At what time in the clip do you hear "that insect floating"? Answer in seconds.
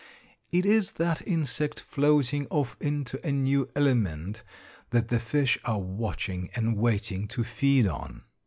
0.93-2.47